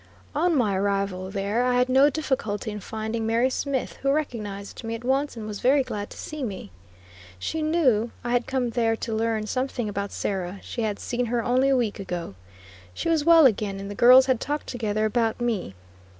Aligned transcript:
On 0.33 0.55
my 0.55 0.75
arrival 0.75 1.29
there 1.29 1.63
I 1.63 1.75
had 1.75 1.87
no 1.87 2.09
difficulty 2.09 2.71
in 2.71 2.79
finding 2.79 3.27
Mary 3.27 3.51
Smith, 3.51 3.97
who 4.01 4.11
recognized 4.11 4.83
me 4.83 4.95
at 4.95 5.03
once, 5.03 5.37
and 5.37 5.45
was 5.45 5.59
very 5.59 5.83
glad 5.83 6.09
to 6.09 6.17
see 6.17 6.41
me. 6.43 6.71
She 7.37 7.61
knew 7.61 8.09
I 8.23 8.31
had 8.31 8.47
come 8.47 8.71
there 8.71 8.95
to 8.95 9.13
learn 9.13 9.45
something 9.45 9.87
about 9.87 10.11
Sarah; 10.11 10.59
she 10.63 10.81
had 10.81 10.97
seen 10.97 11.27
her 11.27 11.43
only 11.43 11.69
a 11.69 11.77
week 11.77 11.99
ago; 11.99 12.33
she 12.95 13.09
was 13.09 13.25
well 13.25 13.45
again, 13.45 13.79
and 13.79 13.91
the 13.91 13.93
girls 13.93 14.25
had 14.25 14.39
talked 14.39 14.65
together 14.65 15.05
about 15.05 15.39
me. 15.39 15.75